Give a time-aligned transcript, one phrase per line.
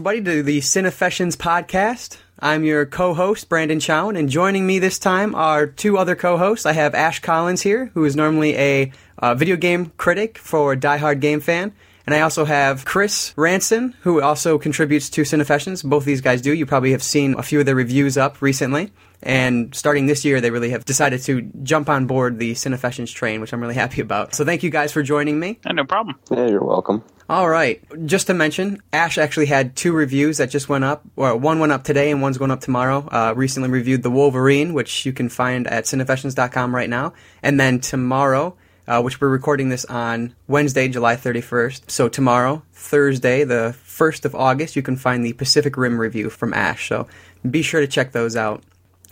[0.00, 2.16] welcome everybody to the Cinefessions podcast.
[2.38, 6.64] I'm your co-host Branden Chowen, and joining me this time are two other co-hosts.
[6.64, 10.96] I have Ashe Collins here, who is normally a uh, video game critic for Die
[10.96, 11.74] Hard Game Fan,
[12.06, 15.84] and I also have Chris Ranson, who also contributes to Cinefessions.
[15.84, 16.54] Both these guys do.
[16.54, 18.90] You probably have seen a few of their reviews up recently.
[19.22, 23.42] And starting this year, they really have decided to jump on board the Cinefessions train,
[23.42, 24.34] which I'm really happy about.
[24.34, 25.58] So thank you guys for joining me.
[25.66, 26.16] Yeah, no problem.
[26.30, 27.04] Yeah, you're welcome.
[27.30, 27.80] All right.
[28.06, 31.04] Just to mention, Ashe actually had two reviews that just went up.
[31.14, 33.08] Or one went up today and one's going up tomorrow.
[33.08, 37.12] Uh, recently reviewed The Wolverine, which you can find at cinefessions.com right now.
[37.40, 38.56] And then tomorrow,
[38.88, 41.88] uh, which we're recording this on Wednesday, July 31st.
[41.88, 46.52] So tomorrow, Thursday, the 1st of August, you can find the Pacific Rim review from
[46.52, 46.88] Ashe.
[46.88, 47.06] So
[47.48, 48.64] be sure to check those out.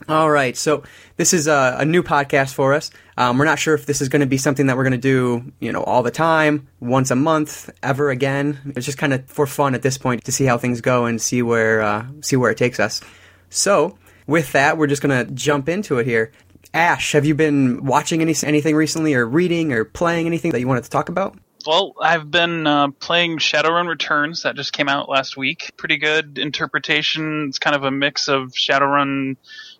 [0.07, 0.85] All right, so
[1.17, 2.91] this is a, a new podcast for us.
[3.17, 4.99] Um, we're not sure if this is going to be something that we're going to
[4.99, 8.73] do, you know, all the time, once a month, ever again.
[8.77, 11.21] It's just kind of for fun at this point to see how things go and
[11.21, 13.01] see where uh, see where it takes us.
[13.51, 16.31] So, with that, we're just going to jump into it here.
[16.73, 20.69] Ashe, have you been watching any anything recently, or reading, or playing anything that you
[20.69, 21.37] wanted to talk about?
[21.67, 24.45] Well, I've been uh, playing Shadowrun Returns.
[24.45, 25.73] That just came out last week.
[25.77, 27.49] Pretty good interpretation.
[27.49, 29.37] It's kind of a mix of Shadowrun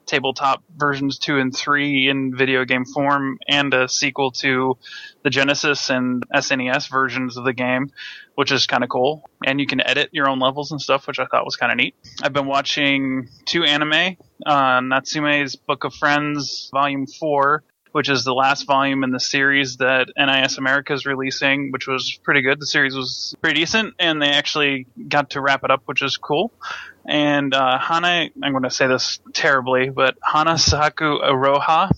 [0.09, 4.77] tabletop versions two and three in video game form, and a sequel to
[5.23, 7.91] the Genesis and SNES versions of the game,
[8.35, 9.29] which is kind of cool.
[9.45, 11.77] And you can edit your own levels and stuff, which I thought was kind of
[11.77, 11.95] neat.
[12.23, 18.35] I've been watching two anime, uh, Natsume's Book of Friends, Volume Four, which is the
[18.35, 22.61] last volume in the series that NIS America is releasing, which was pretty good.
[22.61, 26.17] The series was pretty decent, and they actually got to wrap it up, which is
[26.17, 26.53] cool.
[27.09, 31.91] And uh, Hana, I'm going to say this terribly, but Hana Saku Aroha,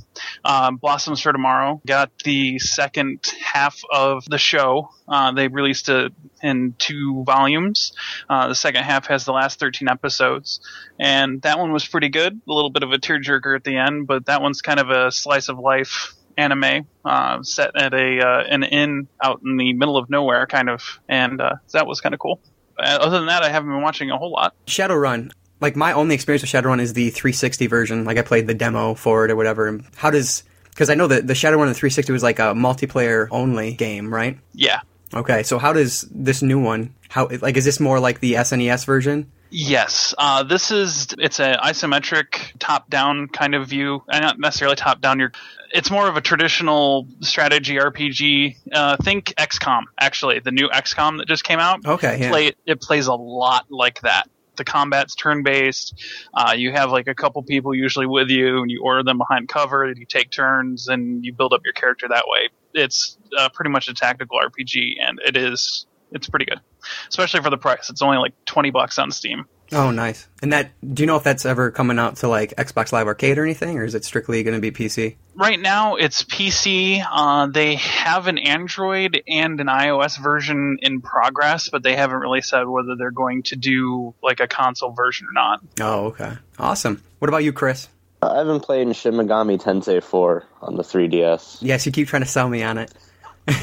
[0.45, 4.91] uh, Blossoms for Tomorrow, got the second half of the show.
[5.09, 6.13] Uh, they released it
[6.45, 7.93] in two volumes.
[8.29, 10.61] Uh, the second half has the last 13 episodes,
[11.01, 12.41] and that one was pretty good.
[12.49, 15.11] A little bit of a tearjerker at the end, but that one's kind of a
[15.11, 19.97] slice of life anime uh, set at a uh, an inn out in the middle
[19.97, 22.41] of nowhere, kind of, and uh, that was kind of cool.
[22.81, 24.55] Uh, other than that, I haven't been watching a whole lot.
[24.67, 25.33] Shadowrun.
[25.61, 28.05] Like my only experience with Shadowrun is the 360 version.
[28.05, 29.81] Like I played the demo for it or whatever.
[29.97, 30.43] How does?
[30.71, 34.13] Because I know that the Shadowrun on the 360 was like a multiplayer only game,
[34.13, 34.39] right?
[34.55, 34.81] Yeah.
[35.13, 36.95] Okay, so how does this new one?
[37.09, 39.31] How like is this more like the SNES version?
[39.51, 45.19] Yes, uh, this is it's an isometric top-down kind of view, and not necessarily top-down.
[45.19, 45.33] You're,
[45.73, 48.57] it's more of a traditional strategy RPG.
[48.73, 51.85] Uh, think XCOM, actually, the new XCOM that just came out.
[51.85, 52.31] Okay, yeah.
[52.31, 54.29] Play, it plays a lot like that.
[54.57, 56.01] The combat's turn-based.
[56.33, 59.49] Uh, you have like a couple people usually with you, and you order them behind
[59.49, 59.85] cover.
[59.85, 62.51] And you take turns, and you build up your character that way.
[62.73, 66.61] It's uh, pretty much a tactical RPG, and it is it's pretty good,
[67.09, 67.91] especially for the price.
[67.91, 69.47] It's only like twenty bucks on Steam.
[69.73, 70.27] Oh, nice.
[70.43, 73.39] And that do you know if that's ever coming out to like Xbox Live Arcade
[73.39, 75.17] or anything, or is it strictly going to be PC?
[75.37, 77.05] Right now, it's PC.
[77.09, 82.41] Uh, they have an Android and an iOS version in progress, but they haven't really
[82.41, 85.61] said whether they're going to do like a console version or not.
[85.81, 86.33] Oh, okay.
[86.59, 87.03] Awesome.
[87.21, 87.89] What about you, Chris?
[88.23, 91.59] I've been playing Shin Megami Tensei 4 on the 3DS.
[91.63, 92.93] Yes, you keep trying to sell me on it.
[93.49, 93.55] you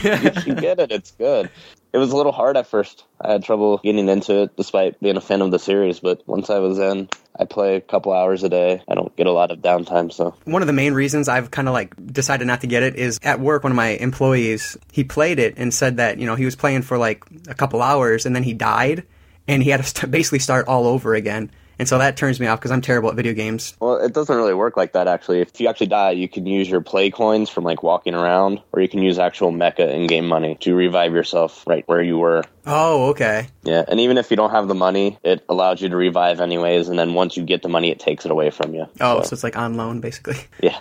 [0.42, 0.92] should get it.
[0.92, 1.52] It's good.
[1.98, 3.06] It was a little hard at first.
[3.20, 6.52] I had trouble getting into it despite being a fan of the series, but once
[6.52, 8.84] I was in, I play a couple hours a day.
[8.88, 10.36] I don't get a lot of downtime, so.
[10.46, 13.18] One of the main reasons I've kind of like decided not to get it is
[13.24, 16.46] at work, one of my employees, he played it and said that, you know, he
[16.46, 19.04] was playing for like a couple hours and then he died
[19.48, 21.50] and he had to basically start all over again.
[21.80, 23.76] And so that turns me off because I'm terrible at video games.
[23.80, 25.42] Well, it doesn't really work like that, actually.
[25.42, 28.82] If you actually die, you can use your play coins from like walking around, or
[28.82, 32.44] you can use actual macca in game money to revive yourself right where you were.
[32.66, 33.48] Oh, okay.
[33.64, 36.90] Yeah, and even if you don't have the money, it allows you to revive anyways,
[36.90, 38.88] and then once you get the money, it takes it away from you.
[39.00, 40.38] Oh, so, so it's like on loan, basically.
[40.62, 40.80] Yeah.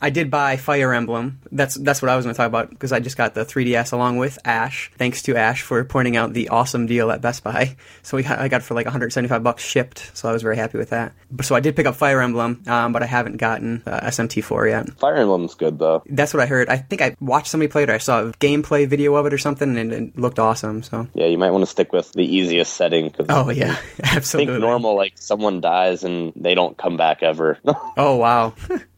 [0.00, 1.40] I did buy Fire Emblem.
[1.50, 3.92] That's that's what I was going to talk about because I just got the 3DS
[3.92, 4.90] along with Ashe.
[4.98, 7.76] Thanks to Ashe for pointing out the awesome deal at Best Buy.
[8.02, 10.10] So we got, I got it for like 175 bucks shipped.
[10.14, 11.12] So I was very happy with that.
[11.42, 14.98] So I did pick up Fire Emblem, um, but I haven't gotten uh, SMT4 yet.
[14.98, 16.02] Fire Emblem's good though.
[16.06, 16.68] That's what I heard.
[16.68, 17.90] I think I watched somebody play it.
[17.90, 20.82] or I saw a gameplay video of it or something, and it looked awesome.
[20.82, 23.10] So Yeah, you might want to stick with the easiest setting.
[23.10, 24.54] Cause oh yeah, I absolutely.
[24.54, 27.58] think normal, like someone dies and they don't come back ever.
[27.98, 28.54] Oh wow.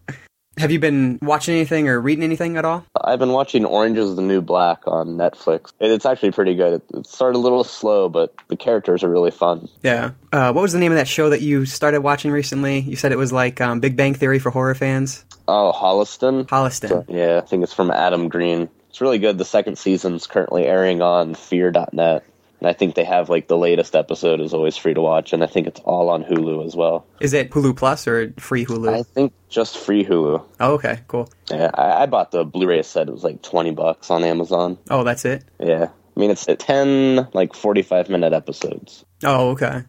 [0.58, 2.84] Have you been watching anything or reading anything at all?
[3.00, 5.72] I've been watching Orange is the New Black on Netflix.
[5.80, 6.82] It's actually pretty good.
[6.94, 9.68] It, started a little slow, but the characters are really fun.
[9.82, 10.12] Yeah.
[10.32, 12.80] Uh, what was the name of that show that you started watching recently?
[12.80, 15.24] You said it was like um, Big Bang Theory for horror fans.
[15.46, 16.46] Oh, Holliston?
[16.46, 17.04] Holliston.
[17.08, 18.68] Yeah, I think it's from Adam Green.
[18.90, 19.38] It's really good.
[19.38, 22.24] The second season's currently airing on fear.net.
[22.60, 25.44] And I think they have like the latest episode is always free to watch, and
[25.44, 27.06] I think it's all on Hulu as well.
[27.20, 28.92] Is it Hulu Plus or free Hulu?
[28.92, 30.44] I think just free Hulu.
[30.60, 31.30] oh, okay, cool.
[31.50, 33.08] Yeah, I, I bought the Blu-ray set.
[33.08, 34.78] It was like twenty bucks on Amazon.
[34.90, 35.44] Oh, that's it.
[35.60, 39.04] Yeah, I mean it's ten like forty-five minute episodes.
[39.22, 39.82] Oh, okay.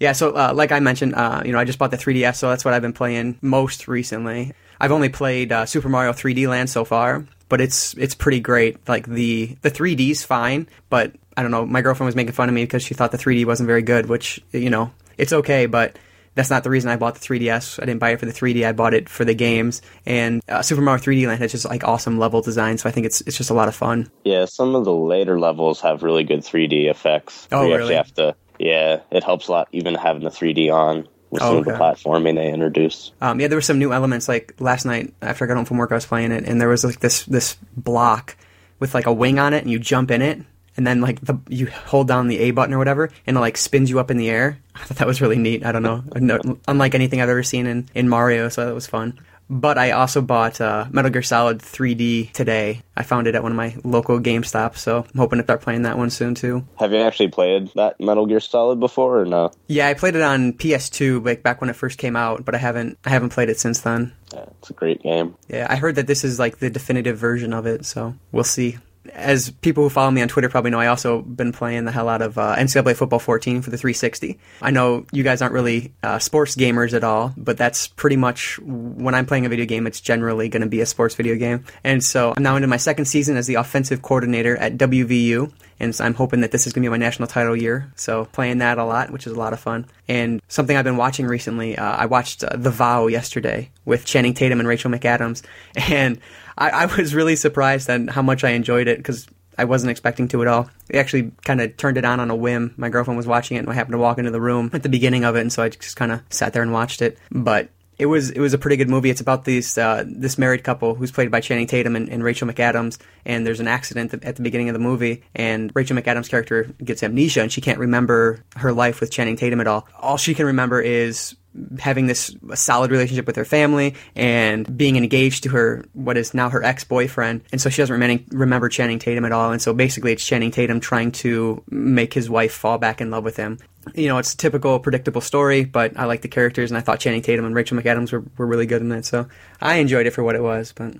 [0.00, 2.48] Yeah, so uh, like I mentioned, uh, you know, I just bought the 3DS, so
[2.48, 4.54] that's what I've been playing most recently.
[4.80, 8.88] I've only played uh, Super Mario 3D Land so far, but it's it's pretty great.
[8.88, 11.64] Like the the 3D's fine, but I don't know.
[11.64, 14.06] My girlfriend was making fun of me because she thought the 3D wasn't very good,
[14.06, 15.96] which you know it's okay, but
[16.34, 17.80] that's not the reason I bought the 3DS.
[17.80, 18.66] I didn't buy it for the 3D.
[18.66, 19.80] I bought it for the games.
[20.04, 23.06] And uh, Super Mario 3D Land has just like awesome level design, so I think
[23.06, 24.10] it's it's just a lot of fun.
[24.24, 27.46] Yeah, some of the later levels have really good 3D effects.
[27.52, 27.82] Oh, you really?
[27.82, 28.36] actually have to.
[28.58, 31.70] Yeah, it helps a lot even having the 3D on with Oh, some of the
[31.72, 33.12] platforming they introduce.
[33.20, 34.26] Um, yeah, there were some new elements.
[34.26, 36.68] Like last night after I got home from work, I was playing it, and there
[36.68, 38.36] was like this this block
[38.80, 40.40] with like a wing on it, and you jump in it,
[40.78, 43.58] and then like the you hold down the A button or whatever, and it like
[43.58, 44.58] spins you up in the air.
[44.74, 45.66] I thought that was really neat.
[45.66, 48.86] I don't know, no, unlike anything I've ever seen in in Mario, so that was
[48.86, 49.18] fun.
[49.50, 52.82] But I also bought uh, Metal Gear Solid 3D today.
[52.94, 55.82] I found it at one of my local GameStop, so I'm hoping to start playing
[55.82, 56.66] that one soon too.
[56.78, 59.50] Have you actually played that Metal Gear Solid before or no?
[59.66, 62.58] Yeah, I played it on PS2 like back when it first came out, but I
[62.58, 64.12] haven't I haven't played it since then.
[64.34, 65.34] Yeah, it's a great game.
[65.48, 68.76] Yeah, I heard that this is like the definitive version of it, so we'll see.
[69.14, 72.08] As people who follow me on Twitter probably know, I also been playing the hell
[72.08, 74.38] out of uh, NCAA Football 14 for the 360.
[74.62, 78.58] I know you guys aren't really uh, sports gamers at all, but that's pretty much
[78.60, 81.64] when I'm playing a video game, it's generally going to be a sports video game.
[81.84, 85.94] And so I'm now into my second season as the offensive coordinator at WVU, and
[85.94, 87.90] so I'm hoping that this is going to be my national title year.
[87.96, 89.86] So playing that a lot, which is a lot of fun.
[90.08, 94.34] And something I've been watching recently, uh, I watched uh, The Vow yesterday with Channing
[94.34, 95.42] Tatum and Rachel McAdams,
[95.90, 96.20] and
[96.58, 99.26] I, I was really surprised at how much I enjoyed it because
[99.56, 100.70] I wasn't expecting to at all.
[100.92, 102.74] I actually kind of turned it on on a whim.
[102.76, 104.88] My girlfriend was watching it, and I happened to walk into the room at the
[104.88, 107.18] beginning of it, and so I just kind of sat there and watched it.
[107.30, 109.10] But it was it was a pretty good movie.
[109.10, 112.46] It's about this uh, this married couple who's played by Channing Tatum and, and Rachel
[112.46, 116.72] McAdams, and there's an accident at the beginning of the movie, and Rachel McAdams' character
[116.82, 119.88] gets amnesia, and she can't remember her life with Channing Tatum at all.
[119.98, 121.34] All she can remember is
[121.78, 126.50] having this solid relationship with her family and being engaged to her what is now
[126.50, 127.42] her ex-boyfriend.
[127.52, 129.50] And so she doesn't remember, channing tatum at all.
[129.50, 133.24] And so basically it's channing tatum trying to make his wife fall back in love
[133.24, 133.58] with him.
[133.94, 137.00] You know it's a typical predictable story but i like the characters and i thought
[137.00, 139.26] channing tatum and rachel mcadams were, were really good in it so
[139.62, 140.94] i enjoyed it for what it was but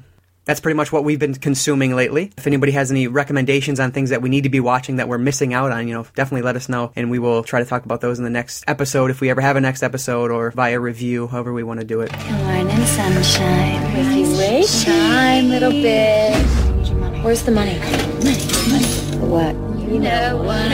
[0.48, 2.32] that's pretty much what we've been consuming lately.
[2.38, 5.18] If anybody has any recommendations on things that we need to be watching that we're
[5.18, 7.84] missing out on, you know, definitely let us know and we will try to talk
[7.84, 10.80] about those in the next episode if we ever have a next episode or via
[10.80, 12.10] review, however we want to do it.
[12.12, 13.82] Good morning, sunshine.
[13.92, 14.84] Wakey, wakey.
[14.84, 16.34] Shine, little bit.
[17.22, 17.78] Where's the money?
[17.78, 18.38] Money.
[18.70, 18.86] money.
[19.28, 19.54] What?
[19.86, 20.72] You know what?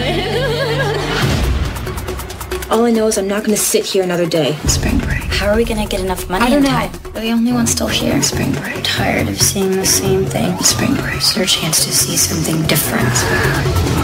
[2.71, 4.53] All I know is I'm not going to sit here another day.
[4.69, 5.24] Spring break.
[5.35, 6.71] How are we gonna get enough money I don't know.
[6.71, 6.91] time?
[7.15, 8.21] We're the only ones still here.
[8.23, 8.81] Spring break.
[8.83, 10.57] Tired of seeing the same thing.
[10.63, 11.17] Spring break.
[11.17, 13.13] It's our chance to see something different.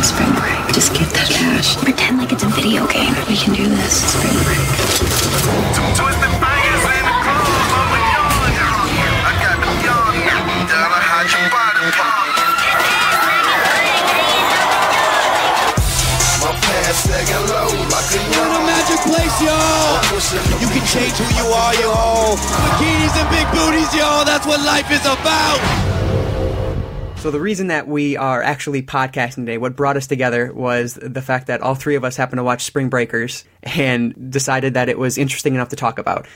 [0.05, 0.59] Spring break.
[0.75, 1.77] Just get that cash.
[1.81, 3.15] Pretend like it's a video game.
[3.29, 4.05] We can do this.
[4.13, 4.60] Spring break.
[5.96, 8.51] Twisted fingers in the club, I'm a yawn.
[9.25, 10.15] I got the yawn.
[10.69, 12.29] Down to hide your body part.
[16.43, 18.67] My pants sagging low like a You're in a yawn.
[18.67, 19.37] magic place,
[20.29, 20.41] yo.
[20.60, 22.36] You can change who you are, yo.
[22.36, 23.91] Bikinis and big booties.
[24.29, 25.60] That's what life is about.
[27.17, 31.20] So the reason that we are actually podcasting today, what brought us together was the
[31.20, 34.98] fact that all three of us happened to watch Spring Breakers and decided that it
[34.98, 36.27] was interesting enough to talk about.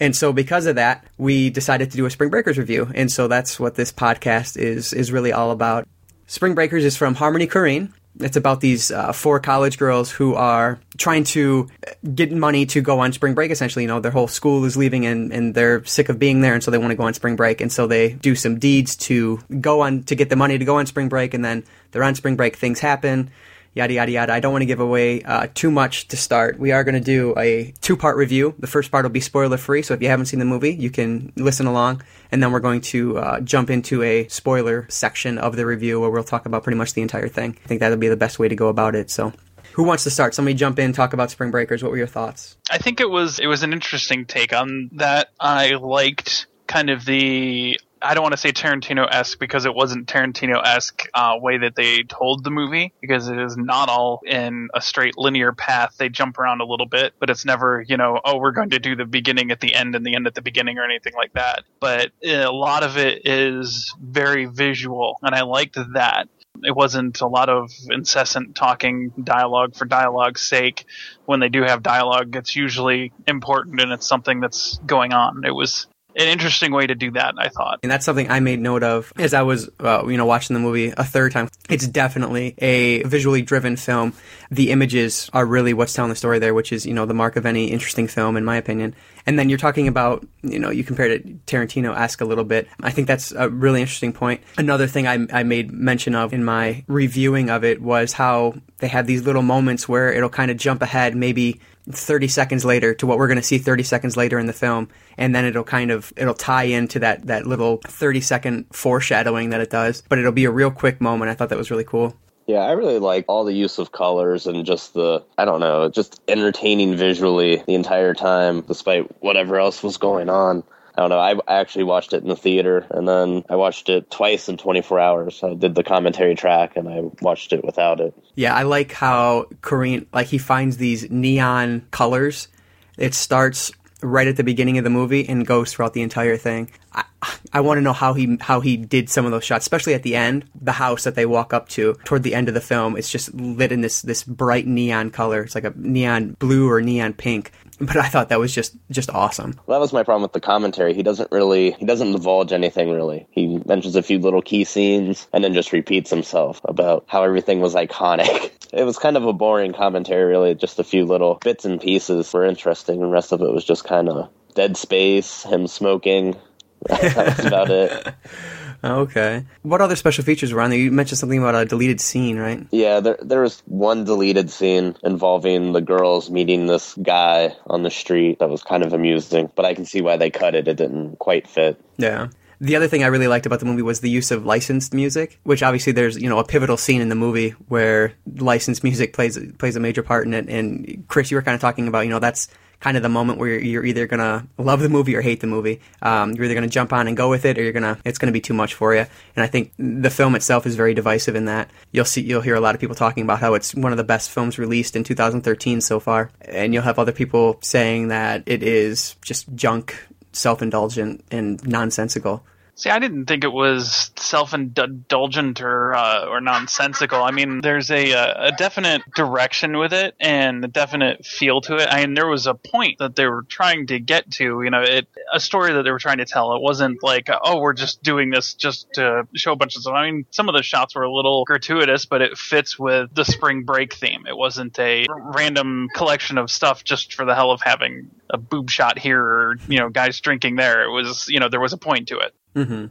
[0.00, 2.90] And so because of that, we decided to do a Spring Breakers review.
[2.94, 5.88] And so that's what this podcast is is really all about.
[6.26, 7.92] Spring Breakers is from Harmony Korine.
[8.20, 11.68] It's about these uh, four college girls who are trying to
[12.14, 13.50] get money to go on spring break.
[13.50, 16.54] Essentially, you know, their whole school is leaving and, and they're sick of being there,
[16.54, 17.60] and so they want to go on spring break.
[17.60, 20.76] And so they do some deeds to go on to get the money to go
[20.76, 21.34] on spring break.
[21.34, 22.56] And then they're on spring break.
[22.56, 23.30] Things happen
[23.78, 24.32] yada yada yada.
[24.32, 26.58] I don't want to give away uh, too much to start.
[26.58, 28.54] We are going to do a two part review.
[28.58, 30.90] The first part will be spoiler free, so if you haven't seen the movie, you
[30.90, 32.02] can listen along.
[32.30, 36.10] And then we're going to uh, jump into a spoiler section of the review where
[36.10, 37.56] we'll talk about pretty much the entire thing.
[37.64, 39.10] I think that'll be the best way to go about it.
[39.10, 39.32] So.
[39.74, 40.34] Who wants to start?
[40.34, 41.84] Somebody jump in, talk about Spring Breakers.
[41.84, 42.56] What were your thoughts?
[42.68, 45.28] I think it was it was an interesting take on that.
[45.38, 50.06] I liked kind of the I don't want to say Tarantino esque because it wasn't
[50.06, 54.68] Tarantino esque uh, way that they told the movie because it is not all in
[54.74, 55.96] a straight linear path.
[55.98, 58.78] They jump around a little bit, but it's never you know oh we're going to
[58.78, 61.32] do the beginning at the end and the end at the beginning or anything like
[61.34, 61.64] that.
[61.80, 66.28] But a lot of it is very visual, and I liked that
[66.64, 70.84] It wasn't a lot of incessant talking dialogue for dialogue's sake.
[71.26, 75.44] When they do have dialogue, it's usually important and it's something that's going on.
[75.44, 77.80] It was an interesting way to do that, I thought.
[77.82, 80.60] And that's something I made note of as I was, uh, you know, watching the
[80.60, 81.48] movie a third time.
[81.68, 84.14] It's definitely a visually driven film.
[84.50, 87.36] The images are really what's telling the story there, which is, you know, the mark
[87.36, 88.94] of any interesting film, in my opinion.
[89.26, 92.66] And then you're talking about, you know, you compared it Tarantino-esque a little bit.
[92.80, 94.40] I think that's a really interesting point.
[94.56, 98.88] Another thing I, I made mention of in my reviewing of it was how they
[98.88, 101.60] have these little moments where it'll kind of jump ahead, maybe
[101.90, 104.88] 30 seconds later to what we're going to see 30 seconds later in the film
[105.16, 109.60] and then it'll kind of it'll tie into that that little 30 second foreshadowing that
[109.60, 112.14] it does but it'll be a real quick moment i thought that was really cool
[112.46, 115.90] Yeah, I really like all the use of colors and just the, I don't know,
[115.90, 120.64] just entertaining visually the entire time, despite whatever else was going on.
[120.98, 121.18] I don't know.
[121.46, 124.98] I actually watched it in the theater, and then I watched it twice in 24
[124.98, 125.44] hours.
[125.44, 128.12] I did the commentary track, and I watched it without it.
[128.34, 132.48] yeah i like how Korine like he finds these neon colors
[132.96, 133.70] it starts
[134.02, 137.04] right at the beginning of the movie and goes throughout the entire thing i,
[137.52, 140.02] I want to know how he how he did some of those shots especially at
[140.02, 142.96] the end the house that they walk up to toward the end of the film
[142.96, 146.80] it's just lit in this this bright neon color it's like a neon blue or
[146.80, 150.22] neon pink but i thought that was just just awesome Well, that was my problem
[150.22, 150.94] with the commentary.
[150.94, 153.26] He doesn't really, he doesn't divulge anything really.
[153.30, 157.60] He mentions a few little key scenes and then just repeats himself about how everything
[157.60, 158.52] was iconic.
[158.70, 160.54] It was kind of a boring commentary, really.
[160.54, 163.00] Just a few little bits and pieces were interesting.
[163.00, 166.36] The rest of it was just kind of dead space, him smoking.
[166.86, 168.14] That's about it.
[168.82, 172.00] Oh, okay what other special features were on there you mentioned something about a deleted
[172.00, 177.54] scene right Yeah, there there was one deleted scene involving the girls meeting this guy
[177.66, 180.54] on the street that was kind of amusing, but I can see why they cut
[180.54, 180.68] it.
[180.68, 181.80] It didn't quite fit.
[181.96, 182.28] Yeah.
[182.60, 185.38] The other thing I really liked about the movie was the use of licensed music,
[185.44, 189.38] which obviously there's you know a pivotal scene in the movie where licensed music plays
[189.58, 190.48] plays a major part in it.
[190.48, 192.48] And Chris, you were kind of talking about you know that's
[192.80, 195.80] kind of the moment where you're, either gonna love the movie or hate the movie.
[196.02, 198.32] Um, you're either gonna jump on and go with it, or you're gonna it's gonna
[198.32, 199.06] be too much for you.
[199.36, 202.54] And I think the film itself is very divisive in that you'll see you'll hear
[202.54, 205.04] a lot of people talking about how it's one of the best films released in
[205.04, 211.24] 2013 so far, and you'll have other people saying that it is just junk, self-indulgent,
[211.30, 212.44] and nonsensical.
[212.78, 217.20] See, I didn't think it was self-indulgent or uh, or nonsensical.
[217.24, 221.74] I mean, there's a uh, a definite direction with it and a definite feel to
[221.74, 221.88] it.
[221.90, 224.62] I mean, there was a point that they were trying to get to.
[224.62, 226.54] You know, it a story that they were trying to tell.
[226.54, 229.94] It wasn't like, oh, we're just doing this just to show a bunch of stuff.
[229.94, 233.24] I mean, some of the shots were a little gratuitous, but it fits with the
[233.24, 234.24] spring break theme.
[234.28, 238.70] It wasn't a random collection of stuff just for the hell of having a boob
[238.70, 240.84] shot here or you know guys drinking there.
[240.84, 242.32] It was you know there was a point to it.
[242.54, 242.86] Mm-hmm.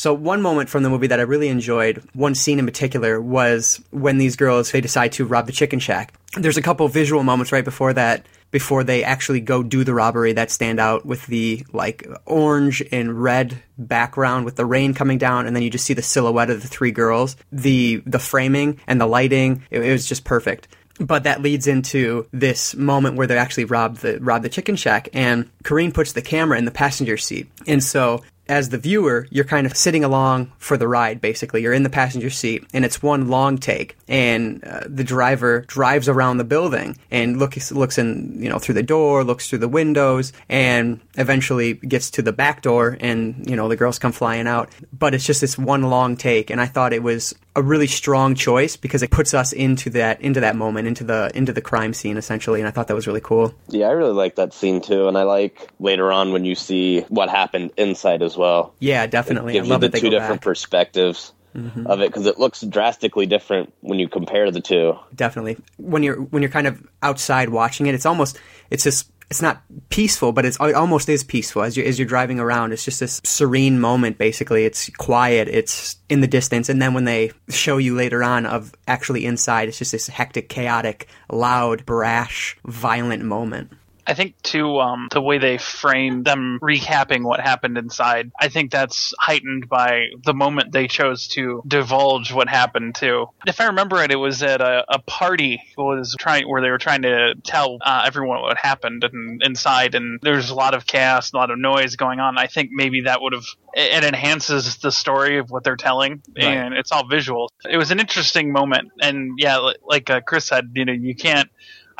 [0.00, 3.84] So one moment from the movie that I really enjoyed, one scene in particular, was
[3.90, 6.14] when these girls they decide to rob the chicken shack.
[6.38, 10.32] There's a couple visual moments right before that, before they actually go do the robbery
[10.32, 15.46] that stand out with the like orange and red background with the rain coming down,
[15.46, 17.36] and then you just see the silhouette of the three girls.
[17.52, 20.68] The the framing and the lighting, it, it was just perfect.
[20.98, 25.10] But that leads into this moment where they actually rob the rob the chicken shack,
[25.12, 29.44] and Korine puts the camera in the passenger seat, and so as the viewer, you're
[29.44, 31.62] kind of sitting along for the ride, basically.
[31.62, 36.08] You're in the passenger seat, and it's one long take, and uh, the driver drives
[36.08, 39.68] around the building and looks looks in, you know, through the door, looks through the
[39.68, 44.48] windows, and eventually gets to the back door, and you know, the girls come flying
[44.48, 44.68] out.
[44.92, 48.34] But it's just this one long take, and I thought it was a really strong
[48.34, 51.92] choice because it puts us into that into that moment, into the into the crime
[51.92, 53.54] scene essentially, and I thought that was really cool.
[53.68, 57.00] Yeah, I really like that scene too, and I like later on when you see
[57.02, 58.74] what happened inside as well.
[58.78, 59.54] Yeah, definitely.
[59.54, 60.42] Gives I love you the two different back.
[60.42, 61.86] perspectives mm-hmm.
[61.86, 64.98] of it because it looks drastically different when you compare the two.
[65.14, 68.38] definitely when you're when you're kind of outside watching it it's almost
[68.70, 71.62] it's just it's not peaceful but it's it almost is peaceful.
[71.62, 74.64] As you as you're driving around it's just this serene moment basically.
[74.64, 75.48] It's quiet.
[75.48, 76.68] It's in the distance.
[76.68, 80.48] And then when they show you later on of actually inside it's just this hectic
[80.48, 83.72] chaotic loud brash violent moment
[84.10, 88.72] I think too, um, the way they frame them recapping what happened inside, I think
[88.72, 93.28] that's heightened by the moment they chose to divulge what happened too.
[93.46, 96.78] If I remember it, it was at a, a party was trying where they were
[96.78, 101.32] trying to tell uh, everyone what happened and, inside, and there's a lot of chaos,
[101.32, 102.36] a lot of noise going on.
[102.36, 106.74] I think maybe that would have it enhances the story of what they're telling, and
[106.74, 107.52] it's all visual.
[107.68, 111.48] It was an interesting moment, and yeah, like uh, Chris said, you know, you can't.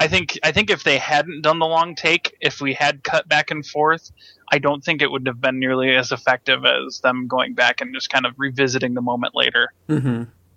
[0.00, 3.28] I think I think if they hadn't done the long take, if we had cut
[3.28, 4.10] back and forth,
[4.50, 7.94] I don't think it would have been nearly as effective as them going back and
[7.94, 9.74] just kind of revisiting the moment later.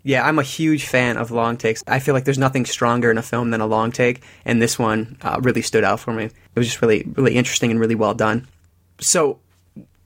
[0.04, 1.84] Yeah, I'm a huge fan of long takes.
[1.88, 4.80] I feel like there's nothing stronger in a film than a long take, and this
[4.80, 6.26] one uh, really stood out for me.
[6.26, 8.48] It was just really, really interesting and really well done.
[9.02, 9.40] So,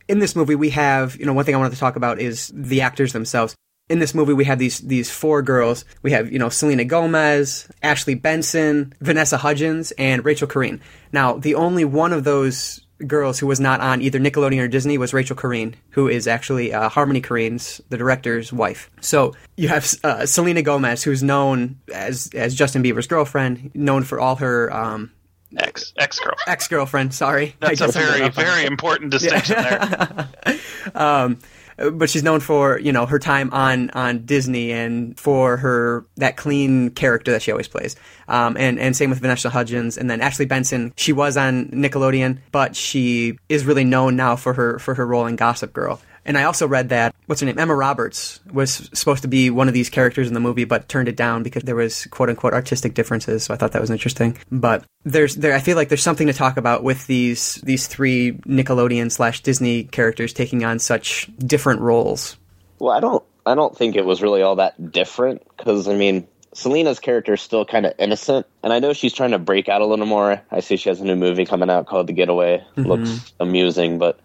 [0.08, 2.52] in this movie, we have, you know, one thing I wanted to talk about is
[2.56, 3.56] the actors themselves.
[3.90, 5.86] In this movie, we have these these four girls.
[6.02, 10.82] We have, you know, Selena Gomez, Ashley Benson, Vanessa Hudgens, and Rachel Korine.
[11.14, 14.98] Now, the only one of those girls who was not on either Nickelodeon or Disney
[14.98, 18.90] was Rachel Korine, who is actually uh, Harmony Korine's, the director's wife.
[19.02, 24.20] So you have uh, Selena Gomez, who's known as as Justin Bieber's girlfriend, known for
[24.20, 25.12] all her um,
[25.56, 26.36] Ex ex girl.
[26.46, 27.14] ex girlfriend.
[27.14, 30.30] Sorry, That's a very very important distinction there.
[30.96, 31.40] um,
[31.78, 36.38] but she's known for you know her time on on Disney and for her that
[36.38, 37.96] clean character that she always plays.
[38.28, 40.94] Um, and and same with Vanessa Hudgens and then Ashley Benson.
[40.98, 45.26] She was on Nickelodeon, but she is really known now for her for her role
[45.28, 46.02] in Gossip Girl.
[46.28, 49.70] And I also read that what's her name Emma Roberts was supposed to be one
[49.70, 52.54] of these characters in the movie, but turned it down because there was quote unquote
[52.54, 53.46] artistic differences.
[53.46, 54.38] So I thought that was interesting.
[54.52, 58.34] But there's there I feel like there's something to talk about with these these three
[58.46, 62.38] Nickelodeon slash Disney characters taking on such different roles.
[62.80, 63.24] Well, I don't.
[63.46, 67.42] I don't think it was really all that different because I mean, Selena's character is
[67.42, 70.42] still kind of innocent, and I know she's trying to break out a little more.
[70.52, 72.66] I see she has a new movie coming out called The Getaway.
[72.76, 74.20] Looks amusing, but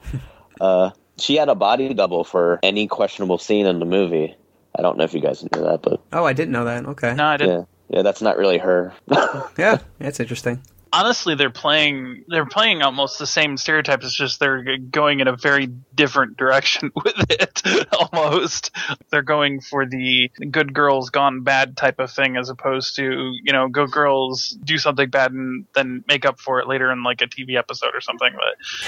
[0.60, 0.90] uh,
[1.22, 4.34] she had a body double for any questionable scene in the movie.
[4.76, 6.86] I don't know if you guys knew that, but Oh, I didn't know that.
[6.86, 7.14] Okay.
[7.14, 7.68] No, I didn't.
[7.90, 8.92] yeah, yeah, that's not really her.
[9.58, 10.62] Yeah, that's interesting.
[10.92, 15.36] Honestly they're playing they're playing almost the same stereotypes it's just they're going in a
[15.36, 18.70] very different direction with it almost.
[19.10, 23.02] They're going for the good girls gone bad type of thing as opposed to
[23.42, 27.02] you know good girls do something bad and then make up for it later in
[27.02, 28.30] like a tv episode or something.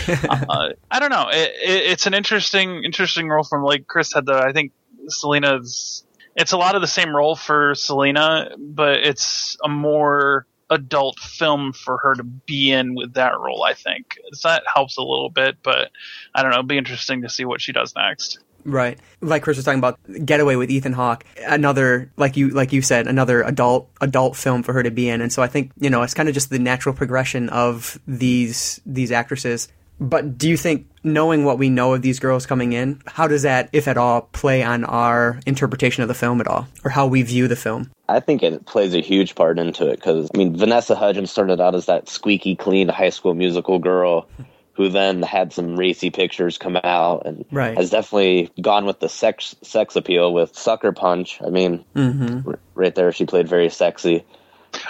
[0.06, 1.28] But uh, i don't know.
[1.30, 4.72] It, it, it's an interesting interesting role from like chris said though i think
[5.08, 6.04] selena's
[6.36, 11.72] it's a lot of the same role for selena but it's a more adult film
[11.72, 15.30] for her to be in with that role i think so that helps a little
[15.30, 15.90] bit but
[16.34, 18.98] i don't know it'll be interesting to see what she does next Right.
[19.20, 23.06] Like Chris was talking about Getaway with Ethan Hawke, another like you like you said,
[23.06, 25.20] another adult adult film for her to be in.
[25.20, 28.80] And so I think, you know, it's kind of just the natural progression of these
[28.86, 29.68] these actresses.
[30.00, 33.42] But do you think knowing what we know of these girls coming in, how does
[33.42, 37.06] that if at all play on our interpretation of the film at all or how
[37.06, 37.90] we view the film?
[38.08, 41.60] I think it plays a huge part into it because I mean Vanessa Hudgens started
[41.60, 44.28] out as that squeaky clean high school musical girl
[44.72, 47.76] who then had some racy pictures come out and Right.
[47.76, 51.38] has definitely gone with the sex sex appeal with Sucker Punch.
[51.46, 52.48] I mean, mm-hmm.
[52.48, 54.24] r- right there she played very sexy.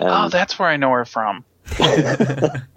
[0.00, 1.44] oh that's where i know her from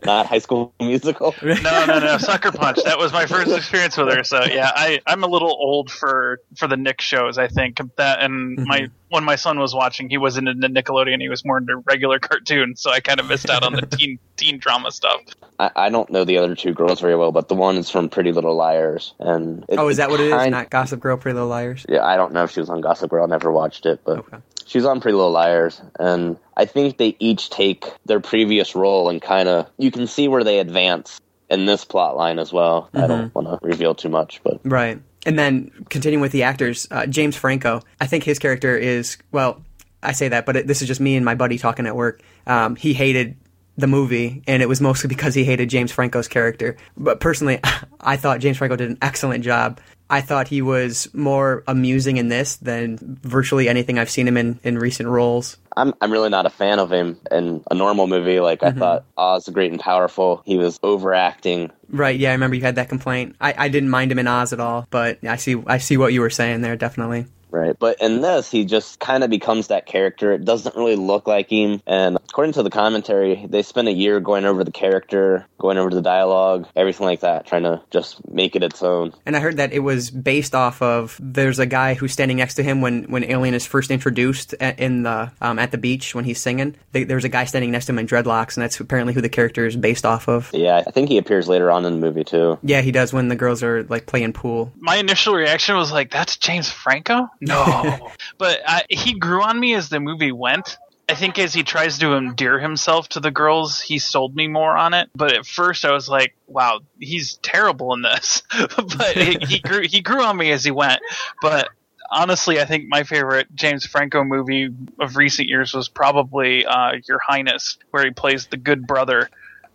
[0.06, 1.36] not High School Musical.
[1.44, 2.80] no no no sucker punch.
[2.84, 4.24] That was my first experience with her.
[4.24, 7.80] So yeah i i'm a little old for for the nick shows i think.
[7.98, 8.94] That and my mm-hmm.
[9.10, 12.82] When my son was watching he wasn't into nickelodeon he was more into regular cartoons
[12.82, 15.22] so i kind of missed out on the teen teen drama stuff
[15.60, 18.10] I, I don't know the other two girls very well, but the one is from
[18.10, 19.14] Pretty Little Liars.
[19.20, 20.34] And it- Oh, is that what it is?
[20.34, 21.86] kind- Not Gossip Girl, Pretty Little Liars?
[21.90, 23.24] Yeah, I don't know if she was on Gossip Girl.
[23.24, 24.38] I never watched it, but Okay.
[24.66, 29.22] she's on Pretty Little Liars, and I think they each take their previous role and
[29.22, 32.90] kind of you can see where they advance in this plot line as well.
[32.94, 33.40] I don't mm-hmm.
[33.40, 35.00] want to reveal too much, but Right.
[35.28, 39.62] And then continuing with the actors, uh, James Franco, I think his character is, well,
[40.02, 42.22] I say that, but it, this is just me and my buddy talking at work.
[42.46, 43.36] Um, he hated
[43.78, 46.76] the movie, and it was mostly because he hated James Franco's character.
[46.98, 47.60] But personally,
[48.02, 49.80] I thought James Franco did an excellent job.
[50.10, 54.60] I thought he was more amusing in this than virtually anything I've seen him in,
[54.64, 55.58] in recent roles.
[55.76, 58.40] I'm I'm really not a fan of him in a normal movie.
[58.40, 58.80] Like I mm-hmm.
[58.80, 61.72] thought Oz the Great and Powerful, he was overacting.
[61.90, 63.36] Right, yeah, I remember you had that complaint.
[63.40, 66.14] I, I didn't mind him in Oz at all, but I see I see what
[66.14, 67.28] you were saying there, definitely.
[67.50, 67.78] Right.
[67.78, 70.34] But in this, he just kind of becomes that character.
[70.34, 71.82] It doesn't really look like him.
[71.88, 75.90] And according to the commentary, they spent a year going over the character, going over
[75.90, 79.14] the dialogue, everything like that, trying to just make it its own.
[79.26, 82.56] And I heard that it was based off of there's a guy who's standing next
[82.56, 86.14] to him when, when Alien is first introduced a- in the um, at the beach
[86.14, 86.76] when he's singing.
[86.92, 89.30] They, there's a guy standing next to him in dreadlocks, and that's apparently who the
[89.30, 90.50] character is based off of.
[90.54, 92.60] Yeah, I think he appears later on in the movie too.
[92.62, 94.72] Yeah, he does when the girls are like playing pool.
[94.80, 99.74] my initial reaction was like, "That's James Franco." No, but I, he grew on me
[99.74, 100.78] as the movie went.
[101.10, 104.76] I think as he tries to endear himself to the girls, he sold me more
[104.76, 105.10] on it.
[105.16, 108.44] But at first, I was like, "Wow, he's terrible in this."
[108.98, 111.00] but he, he grew he grew on me as he went.
[111.42, 111.70] But
[112.12, 114.70] honestly, I think my favorite James Franco movie
[115.00, 119.30] of recent years was probably uh, Your Highness, where he plays the good brother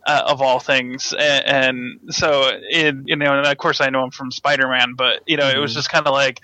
[0.05, 1.13] uh, of all things.
[1.13, 4.93] And, and so, it, you know, and of course I know him from Spider Man,
[4.95, 6.41] but, you know, it was just kind of like,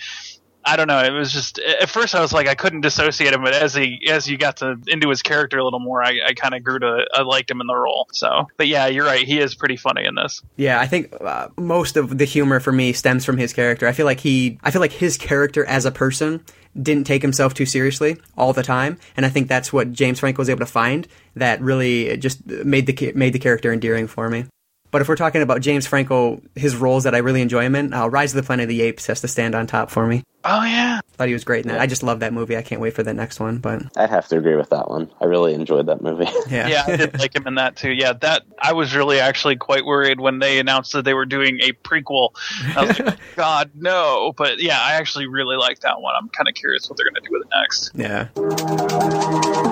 [0.70, 1.00] I don't know.
[1.00, 4.08] It was just at first I was like I couldn't dissociate him, but as he
[4.10, 6.78] as you got to into his character a little more, I, I kind of grew
[6.80, 8.08] to I liked him in the role.
[8.12, 9.26] So, but yeah, you're right.
[9.26, 10.42] He is pretty funny in this.
[10.58, 13.88] Yeah, I think uh, most of the humor for me stems from his character.
[13.88, 16.44] I feel like he, I feel like his character as a person
[16.80, 20.42] didn't take himself too seriously all the time, and I think that's what James Franco
[20.42, 24.46] was able to find that really just made the made the character endearing for me.
[24.91, 27.93] But if we're talking about James Franco, his roles that I really enjoy him in,
[27.93, 30.23] uh, Rise of the Planet of the Apes has to stand on top for me.
[30.45, 31.82] Oh yeah, Thought he was great in that.
[31.82, 32.56] I just love that movie.
[32.56, 33.58] I can't wait for the next one.
[33.58, 35.12] But I'd have to agree with that one.
[35.19, 36.30] I really enjoyed that movie.
[36.49, 37.91] yeah, yeah, I did like him in that too.
[37.91, 41.60] Yeah, that I was really actually quite worried when they announced that they were doing
[41.62, 42.30] a prequel.
[42.73, 44.32] I was like, God no!
[44.38, 46.15] But yeah, I actually really like that one.
[46.17, 47.91] I'm kind of curious what they're going to do with it next.
[47.93, 49.69] yeah.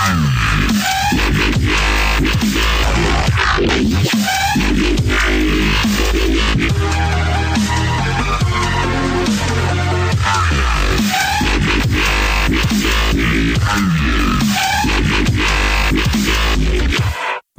[0.00, 0.40] God!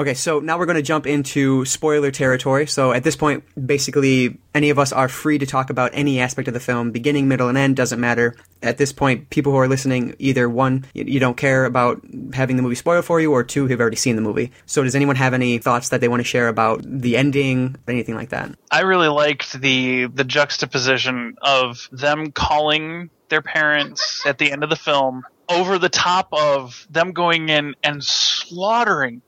[0.01, 2.65] Okay, so now we're going to jump into spoiler territory.
[2.65, 6.47] So at this point, basically, any of us are free to talk about any aspect
[6.47, 8.35] of the film, beginning, middle, and end, doesn't matter.
[8.63, 12.01] At this point, people who are listening, either one, you don't care about
[12.33, 14.51] having the movie spoiled for you, or two, have already seen the movie.
[14.65, 18.15] So does anyone have any thoughts that they want to share about the ending, anything
[18.15, 18.55] like that?
[18.71, 24.71] I really liked the the juxtaposition of them calling their parents at the end of
[24.71, 29.21] the film over the top of them going in and slaughtering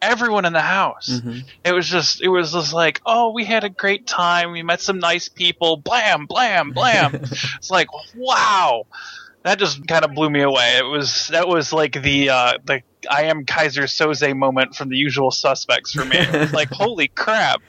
[0.00, 1.08] everyone in the house.
[1.64, 4.52] It was just it was just like, "Oh, we had a great time.
[4.52, 5.76] We met some nice people.
[5.76, 8.86] Blam, blam, blam." it's like, "Wow."
[9.44, 10.76] That just kind of blew me away.
[10.78, 14.96] It was that was like the uh the I am Keyser Soze moment from the
[14.96, 16.18] usual suspects for me.
[16.52, 17.62] Like, "Holy crap."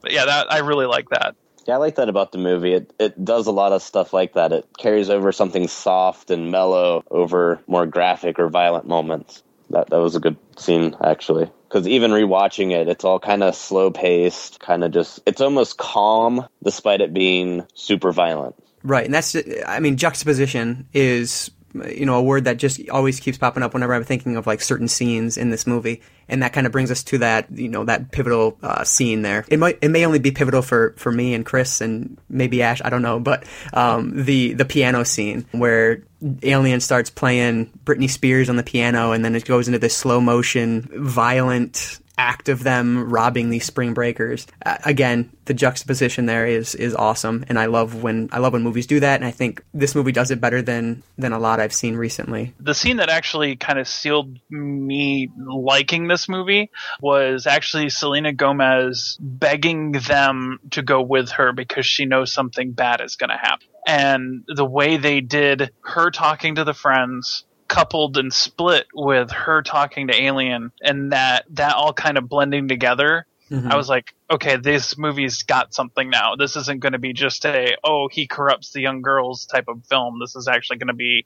[0.00, 1.34] But yeah, that I really like that.
[1.66, 2.74] Yeah, I like that about the movie.
[2.74, 4.52] It it does a lot of stuff like that.
[4.52, 9.42] It carries over something soft and mellow over more graphic or violent moments.
[9.70, 11.50] That that was a good scene actually.
[11.68, 15.20] Because even rewatching it, it's all kind of slow paced, kind of just.
[15.26, 18.54] It's almost calm, despite it being super violent.
[18.84, 21.50] Right, and that's I mean juxtaposition is
[21.88, 24.60] you know a word that just always keeps popping up whenever I'm thinking of like
[24.60, 27.84] certain scenes in this movie, and that kind of brings us to that you know
[27.84, 29.44] that pivotal uh, scene there.
[29.48, 32.82] It might it may only be pivotal for for me and Chris and maybe Ashe,
[32.84, 36.02] I don't know, but um, the the piano scene where
[36.42, 40.20] Alien starts playing Britney Spears on the piano, and then it goes into this slow
[40.20, 44.46] motion, violent act of them robbing these spring breakers.
[44.64, 48.62] Uh, again, the juxtaposition there is is awesome, and I love when I love when
[48.62, 49.20] movies do that.
[49.20, 52.54] And I think this movie does it better than than a lot I've seen recently.
[52.60, 59.18] the scene that actually kind of sealed me liking this movie was actually Selena Gomez
[59.20, 63.68] begging them to go with her because she knows something bad is going to happen.
[63.86, 69.62] And the way they did her talking to the friends coupled and split with her
[69.62, 73.70] talking to Alien and that that all kind of blending together mm-hmm.
[73.70, 76.36] I was like, okay, this movie's got something now.
[76.36, 79.84] This isn't going to be just a, oh, he corrupts the young girls type of
[79.86, 80.18] film.
[80.20, 81.24] This is actually going to be,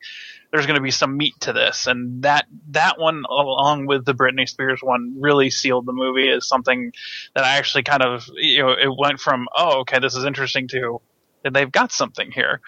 [0.50, 1.86] there's going to be some meat to this.
[1.86, 6.46] And that, that one, along with the Britney Spears one, really sealed the movie as
[6.46, 6.92] something
[7.34, 10.68] that I actually kind of, you know, it went from, oh, okay, this is interesting
[10.68, 11.00] to,
[11.42, 12.60] they've got something here.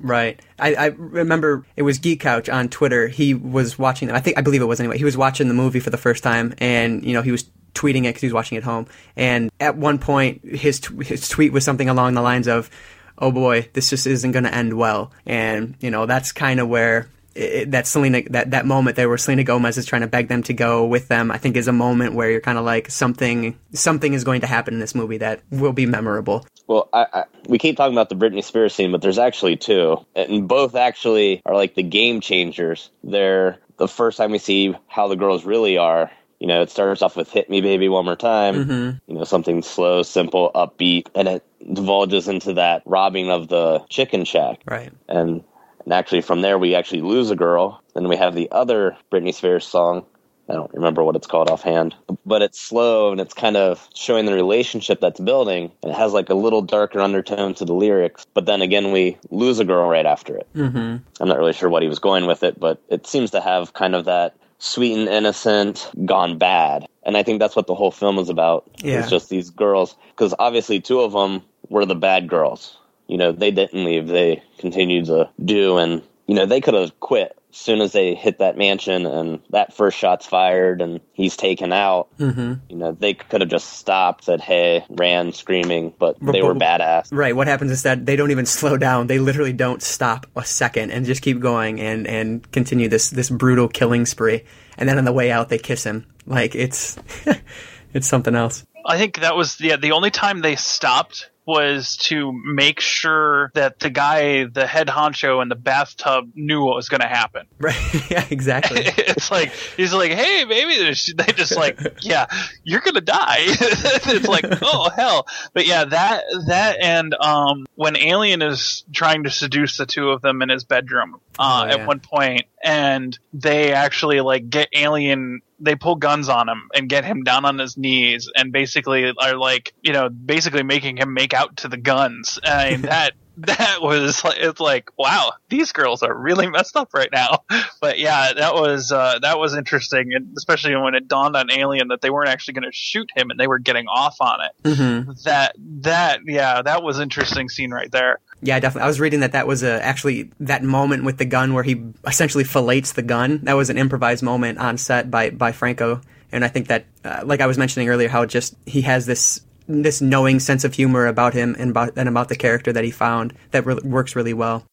[0.00, 0.40] Right.
[0.58, 3.08] I, I remember it was Geek Couch on Twitter.
[3.08, 4.08] He was watching.
[4.08, 4.16] Them.
[4.16, 4.98] I think I believe it was anyway.
[4.98, 8.00] He was watching the movie for the first time, and you know he was tweeting
[8.00, 8.86] it because he was watching it at home.
[9.16, 12.70] And at one point, his his tweet was something along the lines of,
[13.18, 16.68] "Oh boy, this just isn't going to end well." And you know that's kind of
[16.68, 17.08] where.
[17.34, 20.42] It, that Selena, that, that moment there where Selena Gomez is trying to beg them
[20.44, 23.58] to go with them, I think is a moment where you're kind of like something,
[23.72, 26.44] something is going to happen in this movie that will be memorable.
[26.66, 30.04] Well, I, I, we keep talking about the Britney Spears scene, but there's actually two,
[30.14, 32.90] and both actually are like the game changers.
[33.02, 36.10] They're the first time we see how the girls really are.
[36.38, 39.12] You know, it starts off with "Hit Me, Baby, One More Time." Mm-hmm.
[39.12, 44.24] You know, something slow, simple, upbeat, and it divulges into that robbing of the chicken
[44.24, 44.60] shack.
[44.64, 44.92] Right.
[45.08, 45.42] And
[45.84, 47.82] And actually, from there, we actually lose a girl.
[47.94, 50.04] Then we have the other Britney Spears song.
[50.48, 51.94] I don't remember what it's called offhand,
[52.26, 55.70] but it's slow and it's kind of showing the relationship that's building.
[55.82, 58.26] And it has like a little darker undertone to the lyrics.
[58.34, 60.48] But then again, we lose a girl right after it.
[60.56, 60.96] Mm-hmm.
[61.20, 63.74] I'm not really sure what he was going with it, but it seems to have
[63.74, 66.84] kind of that sweet and innocent gone bad.
[67.04, 68.68] And I think that's what the whole film is about.
[68.78, 68.98] Yeah.
[68.98, 72.76] It's just these girls, because obviously two of them were the bad girls.
[73.10, 76.98] You know, they didn't leave; they continued to do, and you know, they could have
[77.00, 81.36] quit as soon as they hit that mansion and that first shot's fired and he's
[81.36, 82.06] taken out.
[82.18, 82.54] Mm-hmm.
[82.68, 87.08] You know, they could have just stopped, said, "Hey," ran screaming, but they were badass.
[87.10, 87.34] Right.
[87.34, 89.08] What happens is that they don't even slow down.
[89.08, 93.28] They literally don't stop a second and just keep going and and continue this this
[93.28, 94.44] brutal killing spree.
[94.78, 96.06] And then on the way out, they kiss him.
[96.26, 96.96] Like it's
[97.92, 98.64] it's something else.
[98.86, 103.78] I think that was yeah the only time they stopped was to make sure that
[103.80, 107.46] the guy, the head honcho in the bathtub, knew what was going to happen.
[107.58, 107.76] Right.
[108.10, 108.24] yeah.
[108.30, 108.80] Exactly.
[108.86, 110.76] it's like he's like, "Hey, baby,"
[111.14, 112.26] they just like, "Yeah,
[112.64, 118.40] you're gonna die." it's like, "Oh hell!" But yeah, that that and um, when Alien
[118.40, 121.74] is trying to seduce the two of them in his bedroom uh, Oh, yeah.
[121.82, 125.40] at one point, and they actually like get Alien.
[125.60, 129.36] They pull guns on him and get him down on his knees, and basically are
[129.36, 132.38] like, you know, basically making him make out to the guns.
[132.44, 133.12] and that
[133.46, 137.44] that was it's like, wow, these girls are really messed up right now.
[137.80, 141.88] But yeah, that was uh, that was interesting, and especially when it dawned on Alien
[141.88, 144.68] that they weren't actually going to shoot him and they were getting off on it.
[144.68, 145.12] Mm-hmm.
[145.24, 148.18] That that yeah, that was interesting scene right there.
[148.42, 148.84] Yeah, definitely.
[148.84, 151.82] I was reading that that was a, actually that moment with the gun where he
[152.06, 153.40] essentially fillets the gun.
[153.42, 156.00] That was an improvised moment on set by by Franco,
[156.32, 159.42] and I think that, uh, like I was mentioning earlier, how just he has this
[159.68, 162.90] this knowing sense of humor about him and about and about the character that he
[162.90, 164.64] found that re- works really well.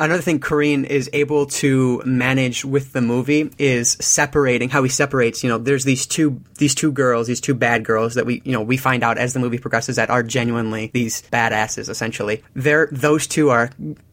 [0.00, 5.44] Another thing Korine is able to manage with the movie is separating how he separates.
[5.44, 8.52] You know, there's these two these two girls, these two bad girls that we you
[8.52, 11.90] know we find out as the movie progresses that are genuinely these badasses.
[11.90, 13.70] Essentially, they're those two are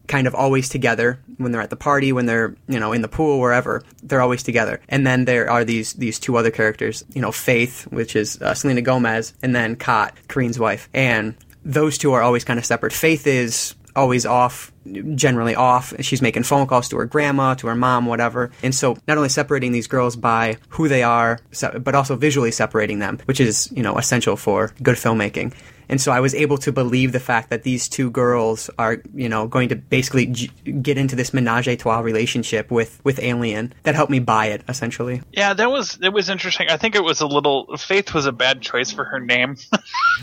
[0.08, 3.08] kind of always together when they're at the party, when they're you know in the
[3.08, 3.82] pool, wherever.
[4.02, 4.82] They're always together.
[4.90, 7.02] And then there are these these two other characters.
[7.14, 11.96] You know, Faith, which is uh, Selena Gomez, and then Kat, Korine's wife, and those
[11.96, 12.92] two are always kind of separate.
[12.92, 14.72] Faith is always off,
[15.14, 15.92] generally off.
[16.00, 18.50] She's making phone calls to her grandma, to her mom, whatever.
[18.62, 21.40] And so not only separating these girls by who they are,
[21.80, 25.52] but also visually separating them, which is, you know, essential for good filmmaking.
[25.88, 29.28] And so I was able to believe the fact that these two girls are, you
[29.28, 30.48] know, going to basically j-
[30.82, 33.72] get into this menage a trois relationship with, with Alien.
[33.84, 35.22] That helped me buy it, essentially.
[35.32, 36.68] Yeah, that was it was interesting.
[36.68, 39.56] I think it was a little Faith was a bad choice for her name.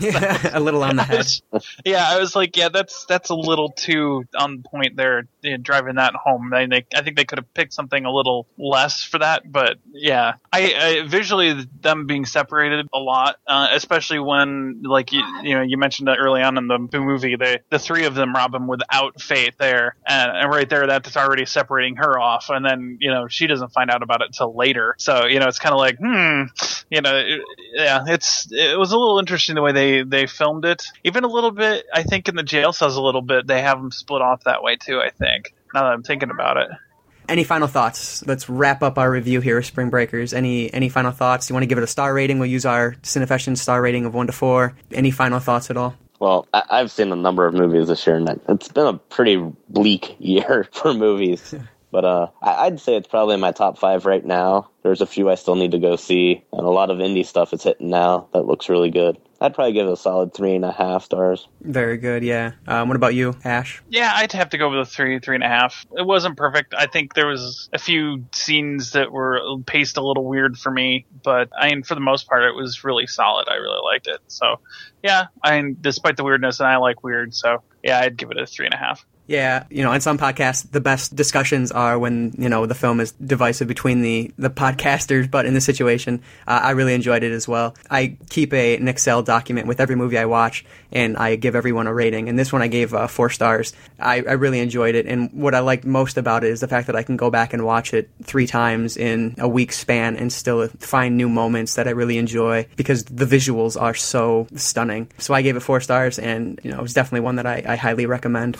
[0.52, 1.26] a little on the head.
[1.84, 5.96] yeah, I was like, yeah, that's that's a little too on point there, yeah, driving
[5.96, 6.52] that home.
[6.52, 9.78] I think I think they could have picked something a little less for that, but
[9.92, 15.54] yeah, I, I visually them being separated a lot, uh, especially when like you you
[15.54, 18.54] know you mentioned that early on in the movie, they the three of them rob
[18.54, 22.98] him without Faith there, and, and right there that's already separating her off, and then
[23.00, 25.72] you know she doesn't find out about it till later, so you know it's kind
[25.72, 26.42] of like hmm,
[26.90, 27.40] you know, it-
[27.74, 30.84] yeah, it's it was a little interesting the way they they filmed it.
[31.04, 33.78] Even a little bit, I think in the jail cells a little bit they have
[33.78, 35.00] them split off that way too.
[35.00, 35.35] I think
[35.74, 36.68] now that I'm thinking about it.
[37.28, 38.24] Any final thoughts?
[38.26, 40.32] Let's wrap up our review here, Spring Breakers.
[40.32, 41.48] Any any final thoughts?
[41.50, 42.38] You want to give it a star rating?
[42.38, 44.74] We'll use our Cinefession star rating of one to four.
[44.92, 45.96] Any final thoughts at all?
[46.20, 48.94] Well, I- I've seen a number of movies this year, and it- it's been a
[48.94, 49.36] pretty
[49.68, 51.52] bleak year for movies.
[51.92, 54.70] But uh, I- I'd say it's probably in my top five right now.
[54.82, 57.52] There's a few I still need to go see, and a lot of indie stuff
[57.52, 59.18] is hitting now that looks really good.
[59.40, 61.46] I'd probably give it a solid three and a half stars.
[61.60, 62.24] Very good.
[62.24, 62.52] Yeah.
[62.66, 63.82] Um, what about you, Ashe?
[63.88, 65.84] Yeah, I'd have to go with a three, three and a half.
[65.96, 66.72] It wasn't perfect.
[66.76, 71.04] I think there was a few scenes that were paced a little weird for me,
[71.22, 73.48] but I mean, for the most part, it was really solid.
[73.50, 74.20] I really liked it.
[74.28, 74.60] So,
[75.02, 78.38] yeah, I mean, despite the weirdness, and I like weird, so yeah, I'd give it
[78.38, 79.04] a three and a half.
[79.26, 83.00] Yeah, you know, in some podcasts, the best discussions are when you know the film
[83.00, 85.28] is divisive between the the podcasters.
[85.28, 87.74] But in this situation, uh, I really enjoyed it as well.
[87.90, 91.88] I keep a an Excel document with every movie I watch, and I give everyone
[91.88, 92.28] a rating.
[92.28, 93.72] And this one I gave uh, four stars.
[93.98, 96.86] I, I really enjoyed it, and what I liked most about it is the fact
[96.86, 100.32] that I can go back and watch it three times in a week span and
[100.32, 105.10] still find new moments that I really enjoy because the visuals are so stunning.
[105.18, 107.64] So I gave it four stars, and you know, it was definitely one that I,
[107.66, 108.56] I highly recommend.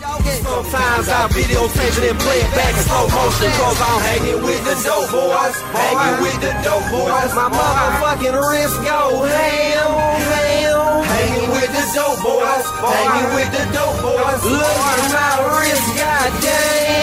[0.57, 4.65] Sometimes I videotape it and play it back in slow motion Cause I'm hanging with
[4.65, 9.91] the dope boys Hanging with the dope boys My motherfucking wrist go ham,
[10.33, 12.65] ham Hanging with the dope boys.
[12.73, 14.45] Hanging with the dope boys.
[14.49, 16.96] Look at my wrist, goddamn.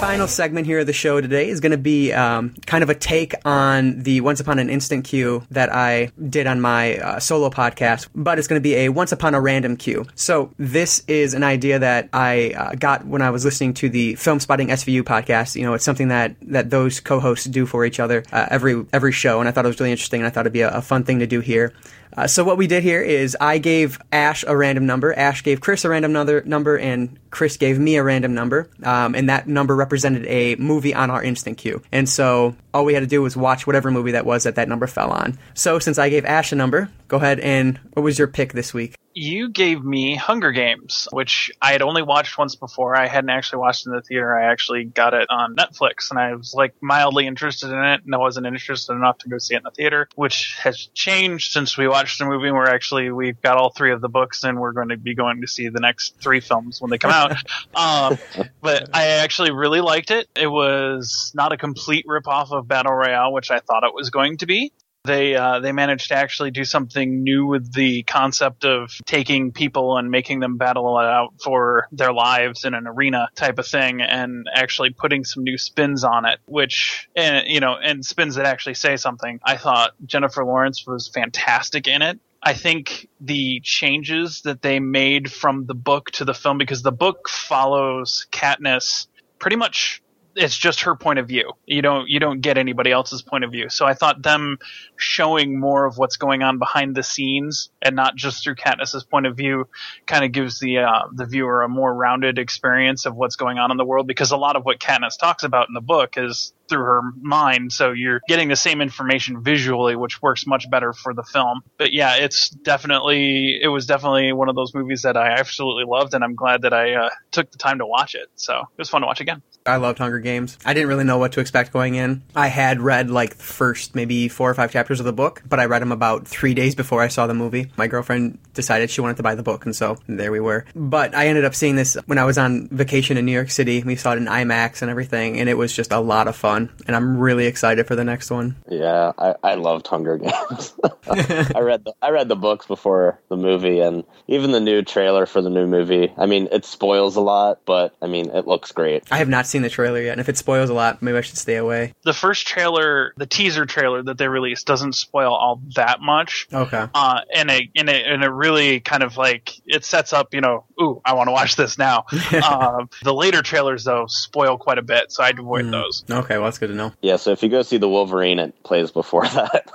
[0.00, 2.94] Final segment here of the show today is going to be um, kind of a
[2.94, 7.50] take on the Once Upon an Instant Queue that I did on my uh, solo
[7.50, 10.06] podcast, but it's going to be a Once Upon a Random Queue.
[10.14, 14.14] So this is an idea that I uh, got when I was listening to the
[14.14, 15.56] Filmspotting SVU podcast.
[15.56, 19.10] You know, it's something that that those co-hosts do for each other uh, every every
[19.10, 20.80] show, and I thought it was really interesting, and I thought it'd be a, a
[20.80, 21.72] fun thing to do here.
[22.18, 25.60] Uh, so what we did here is I gave Ashe a random number, Ashe gave
[25.60, 29.46] Chris a random number, number and Chris gave me a random number, um, and that
[29.46, 31.80] number represented a movie on our instant queue.
[31.92, 34.68] And so all we had to do was watch whatever movie that was that that
[34.68, 35.38] number fell on.
[35.54, 38.74] So since I gave Ashe a number, go ahead and what was your pick this
[38.74, 38.96] week?
[39.20, 42.94] You gave me Hunger Games, which I had only watched once before.
[42.94, 44.32] I hadn't actually watched in the theater.
[44.32, 48.14] I actually got it on Netflix, and I was like mildly interested in it, and
[48.14, 51.76] I wasn't interested enough to go see it in the theater, which has changed since
[51.76, 52.52] we watched the movie.
[52.52, 55.40] Where actually we've got all three of the books, and we're going to be going
[55.40, 57.32] to see the next three films when they come out.
[57.74, 58.18] um,
[58.60, 60.28] but I actually really liked it.
[60.36, 64.36] It was not a complete ripoff of Battle Royale, which I thought it was going
[64.38, 64.72] to be
[65.04, 69.96] they uh, they managed to actually do something new with the concept of taking people
[69.96, 74.00] and making them battle it out for their lives in an arena type of thing,
[74.02, 78.46] and actually putting some new spins on it, which and you know and spins that
[78.46, 79.40] actually say something.
[79.42, 82.20] I thought Jennifer Lawrence was fantastic in it.
[82.42, 86.92] I think the changes that they made from the book to the film, because the
[86.92, 89.08] book follows Katniss
[89.38, 90.02] pretty much
[90.38, 91.52] it's just her point of view.
[91.66, 93.68] You don't you don't get anybody else's point of view.
[93.68, 94.58] So I thought them
[94.96, 99.26] showing more of what's going on behind the scenes and not just through Katniss's point
[99.26, 99.68] of view
[100.06, 103.70] kind of gives the uh, the viewer a more rounded experience of what's going on
[103.70, 106.52] in the world because a lot of what Katniss talks about in the book is
[106.68, 111.14] through her mind so you're getting the same information visually which works much better for
[111.14, 115.30] the film but yeah it's definitely it was definitely one of those movies that i
[115.32, 118.60] absolutely loved and i'm glad that i uh, took the time to watch it so
[118.60, 120.58] it was fun to watch again I loved Hunger Games.
[120.64, 122.22] I didn't really know what to expect going in.
[122.34, 125.60] I had read like the first maybe four or five chapters of the book, but
[125.60, 127.70] I read them about three days before I saw the movie.
[127.76, 130.64] My girlfriend decided she wanted to buy the book, and so there we were.
[130.74, 133.82] But I ended up seeing this when I was on vacation in New York City.
[133.82, 136.57] We saw it in IMAX and everything, and it was just a lot of fun.
[136.86, 138.56] And I'm really excited for the next one.
[138.68, 140.74] Yeah, I, I loved Hunger Games.
[141.08, 145.26] I read the I read the books before the movie, and even the new trailer
[145.26, 146.12] for the new movie.
[146.16, 149.04] I mean, it spoils a lot, but I mean, it looks great.
[149.10, 151.20] I have not seen the trailer yet, and if it spoils a lot, maybe I
[151.22, 151.94] should stay away.
[152.04, 156.86] the first trailer the teaser trailer that they released doesn't spoil all that much Okay.
[156.94, 160.40] uh, and it and it and it really kind of like it sets up, you
[160.40, 162.04] know, ooh, I want to watch this now.
[162.32, 166.04] uh, the later trailers though spoil quite a bit, so I'd avoid those.
[166.10, 166.92] Okay, well that's good to know.
[167.02, 169.70] Yeah, so if you go see the Wolverine, it plays before that.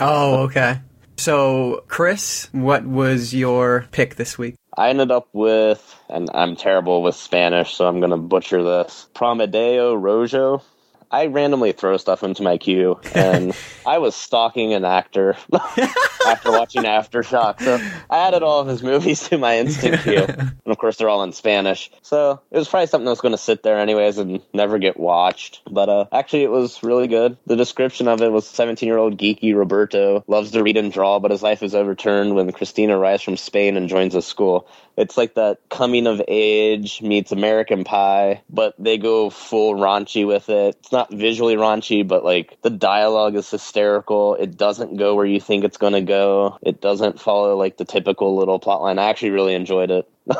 [0.00, 0.80] Oh, okay.
[1.18, 4.56] So, Chris, what was your pick this week?
[4.76, 9.06] I ended up with, and I'm terrible with Spanish, so I'm gonna butcher this.
[9.14, 10.62] Promedio Rojo.
[11.10, 15.36] I randomly throw stuff into my queue, and I was stalking an actor
[16.26, 17.60] after watching Aftershock.
[17.60, 21.08] So I added all of his movies to my instant queue, and of course they're
[21.08, 21.90] all in Spanish.
[22.02, 24.98] So it was probably something that was going to sit there anyways and never get
[24.98, 25.62] watched.
[25.70, 27.36] But uh, actually, it was really good.
[27.46, 31.20] The description of it was 17 year old geeky Roberto loves to read and draw,
[31.20, 34.68] but his life is overturned when Christina arrives from Spain and joins a school.
[34.96, 40.48] It's like that coming of age meets American Pie, but they go full raunchy with
[40.48, 40.76] it.
[40.80, 44.34] It's not visually raunchy, but like the dialogue is hysterical.
[44.36, 46.58] It doesn't go where you think it's going to go.
[46.62, 48.98] It doesn't follow like the typical little plot line.
[48.98, 50.08] I actually really enjoyed it.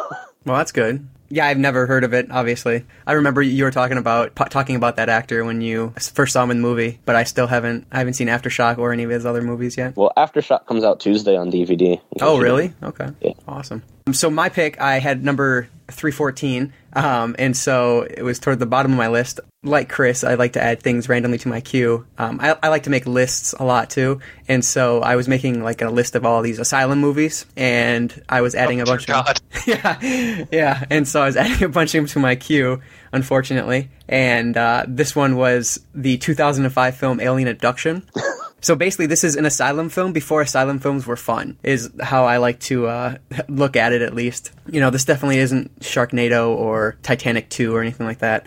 [0.47, 1.09] Well, that's good.
[1.29, 2.31] Yeah, I've never heard of it.
[2.31, 6.45] Obviously, I remember you were talking about talking about that actor when you first saw
[6.45, 7.85] him in the movie, but I still haven't.
[7.91, 9.97] I haven't seen Aftershock or any of his other movies yet.
[9.97, 12.01] well, Aftershock comes out Tuesday on DVD.
[12.21, 12.75] Oh, really?
[12.81, 13.09] Okay.
[13.21, 13.33] Yeah.
[13.49, 13.83] Awesome.
[14.13, 18.93] So my pick, I had number 314, um, and so it was toward the bottom
[18.93, 19.41] of my list.
[19.67, 22.07] Like Chris, I like to add things randomly to my queue.
[22.19, 25.63] Um, I, I like to make lists a lot too, and so I was making
[25.63, 29.07] like a list of all these asylum movies, and I was adding a Dear bunch
[29.07, 29.41] God.
[29.55, 32.81] of yeah, yeah, and so I was adding a bunch of them to my queue,
[33.13, 38.03] unfortunately, and uh, this one was the 2005 film Alien Abduction.
[38.63, 42.39] So basically, this is an asylum film before asylum films were fun, is how I
[42.39, 44.51] like to uh, look at it at least.
[44.67, 48.47] You know, this definitely isn't Sharknado or Titanic 2 or anything like that.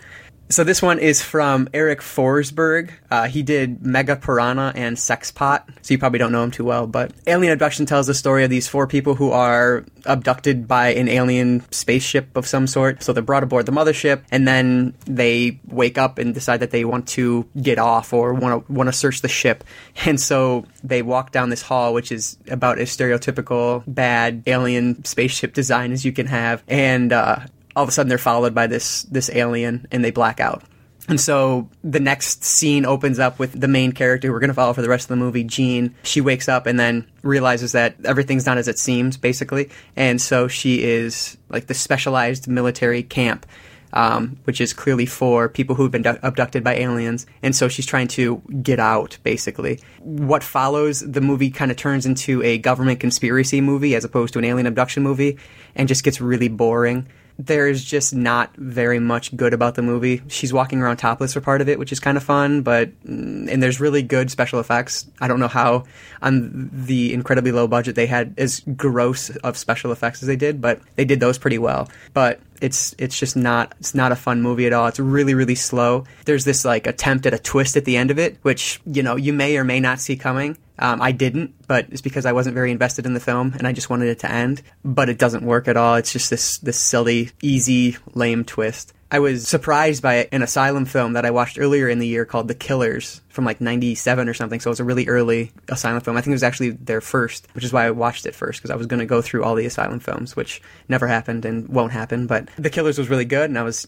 [0.52, 2.89] So this one is from Eric Forsberg.
[3.12, 6.88] Uh, he did Mega Piranha and Sexpot, so you probably don't know him too well.
[6.88, 11.08] But Alien Abduction tells the story of these four people who are abducted by an
[11.08, 13.04] alien spaceship of some sort.
[13.04, 16.84] So they're brought aboard the mothership, and then they wake up and decide that they
[16.84, 19.64] want to get off or want to want to search the ship.
[20.06, 25.54] And so they walk down this hall, which is about as stereotypical bad alien spaceship
[25.62, 27.14] design as you can have, and.
[27.14, 27.41] Uh,
[27.76, 30.64] all of a sudden they're followed by this this alien and they black out.
[31.10, 34.74] And so the next scene opens up with the main character we're going to follow
[34.74, 35.96] for the rest of the movie, Jean.
[36.04, 39.70] She wakes up and then realizes that everything's not as it seems, basically.
[39.96, 43.48] And so she is like the specialized military camp,
[43.92, 47.26] um, which is clearly for people who've been du- abducted by aliens.
[47.42, 49.80] And so she's trying to get out, basically.
[50.02, 54.40] What follows, the movie kind of turns into a government conspiracy movie as opposed to
[54.40, 55.40] an alien abduction movie
[55.76, 57.08] and just gets really boring
[57.40, 60.22] there's just not very much good about the movie.
[60.28, 63.50] She's walking around topless for part of it, which is kind of fun, but mm,
[63.50, 65.10] and there's really good special effects.
[65.22, 65.86] I don't know how
[66.22, 70.60] on the incredibly low budget they had as gross of special effects as they did,
[70.60, 71.88] but they did those pretty well.
[72.14, 74.88] But it's it's just not it's not a fun movie at all.
[74.88, 76.04] It's really really slow.
[76.26, 79.16] There's this like attempt at a twist at the end of it, which you know
[79.16, 80.58] you may or may not see coming.
[80.80, 83.74] Um, I didn't, but it's because I wasn't very invested in the film and I
[83.74, 84.62] just wanted it to end.
[84.84, 85.96] But it doesn't work at all.
[85.96, 88.94] It's just this this silly, easy, lame twist.
[89.12, 92.48] I was surprised by an asylum film that I watched earlier in the year called
[92.48, 94.60] The Killers from like 97 or something.
[94.60, 96.16] So it was a really early asylum film.
[96.16, 98.70] I think it was actually their first, which is why I watched it first because
[98.70, 101.92] I was going to go through all the asylum films, which never happened and won't
[101.92, 102.28] happen.
[102.28, 103.88] But The Killers was really good and I was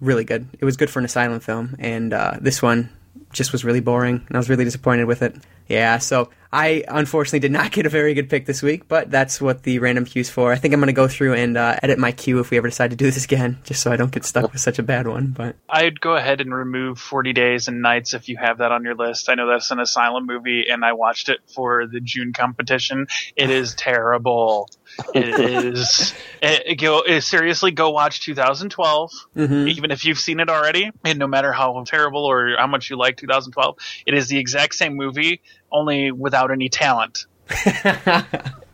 [0.00, 0.46] really good.
[0.58, 1.74] It was good for an asylum film.
[1.78, 2.90] And uh, this one
[3.32, 5.34] just was really boring and I was really disappointed with it.
[5.68, 9.40] Yeah, so I unfortunately did not get a very good pick this week, but that's
[9.40, 10.52] what the random queue's for.
[10.52, 12.68] I think I'm going to go through and uh, edit my queue if we ever
[12.68, 15.06] decide to do this again, just so I don't get stuck with such a bad
[15.06, 15.28] one.
[15.28, 18.84] But I'd go ahead and remove 40 Days and Nights if you have that on
[18.84, 19.28] your list.
[19.28, 23.06] I know that's an asylum movie, and I watched it for the June competition.
[23.36, 24.68] It is terrible.
[25.14, 26.14] It is.
[26.42, 29.68] It, go, it, seriously, go watch 2012, Mhm.
[29.70, 30.90] even if you've seen it already.
[31.04, 33.76] And no matter how terrible or how much you like 2012,
[34.06, 35.40] it is the exact same movie,
[35.70, 37.26] only without any talent.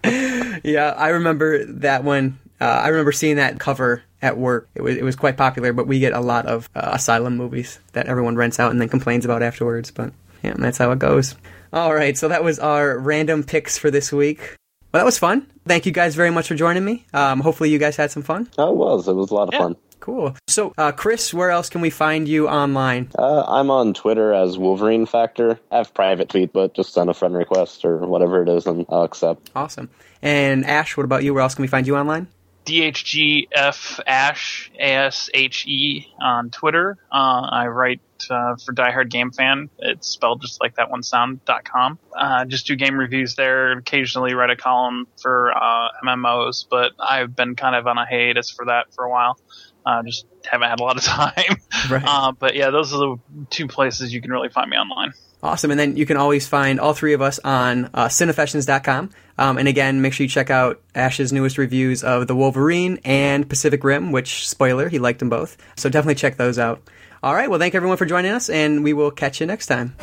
[0.05, 2.39] yeah, I remember that one.
[2.61, 4.69] Uh, I remember seeing that cover at work.
[4.75, 7.79] It was it was quite popular, but we get a lot of uh, asylum movies
[7.93, 9.91] that everyone rents out and then complains about afterwards.
[9.91, 10.13] But
[10.43, 11.35] yeah, that's how it goes.
[11.73, 14.57] All right, so that was our random picks for this week.
[14.95, 15.45] Well, that was fun.
[15.67, 17.05] Thank you guys very much for joining me.
[17.13, 18.49] Um, hopefully, you guys had some fun.
[18.57, 19.09] Oh, it was.
[19.09, 19.59] It was a lot of Yeah.
[19.59, 19.77] fun.
[19.99, 20.37] Cool.
[20.47, 23.09] So, uh, Chris, where else can we find you online?
[23.19, 25.59] Uh, I'm on Twitter as Wolverine Factor.
[25.73, 28.87] I have private tweet, but just send a friend request or whatever it is, and
[28.89, 29.51] I'll accept.
[29.57, 29.91] Awesome.
[30.23, 31.35] And Ashe, what about you?
[31.35, 32.29] Where else can we find you online?
[32.65, 36.97] DHGF Ashe A S H E on Twitter.
[37.13, 38.01] Uh, I write
[38.31, 39.71] uh, for Die Hard Game Fan.
[39.79, 41.45] It's spelled just like that one sound.
[41.45, 41.99] dot com.
[42.17, 43.73] Uh, just do game reviews there.
[43.73, 48.51] Occasionally write a column for uh, MMOs, but I've been kind of on a hiatus
[48.51, 49.39] for that for a while.
[49.87, 51.61] Uh, just haven't had a lot of time.
[51.91, 52.05] Right.
[52.07, 53.17] Uh, but yeah, those are the
[53.51, 55.13] two places you can really find me online.
[55.43, 55.71] Awesome.
[55.71, 59.11] And then you can always find all three of us on uh, cinefessions.com.
[59.39, 63.49] Um, and again, make sure you check out Ashe's newest reviews of The Wolverine and
[63.49, 65.57] Pacific Rim, which, spoiler, he liked them both.
[65.77, 66.81] So definitely check those out.
[67.23, 67.49] All right.
[67.49, 69.95] Well, thank everyone for joining us, and we will catch you next time.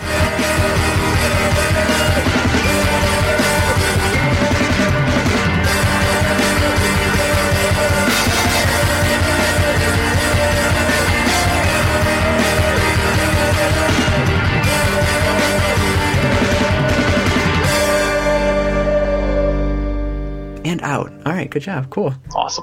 [21.42, 21.50] Right.
[21.50, 21.90] Good job.
[21.90, 22.14] Cool.
[22.36, 22.60] Awesome.